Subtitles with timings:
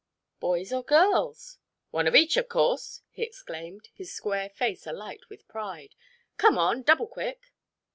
[0.39, 1.59] "Boys or girls?"
[1.91, 5.93] "One of each, of course," he exclaimed, his square face alight with pride.
[6.37, 7.53] "Come on, double quick."